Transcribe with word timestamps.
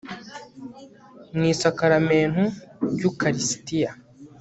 mu 1.35 1.43
isakaramentu 1.53 2.43
ry'ukaristiya 2.93 3.91